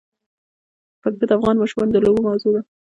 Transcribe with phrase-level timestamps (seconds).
[1.01, 2.61] پکتیا د افغان ماشومانو د لوبو موضوع ده.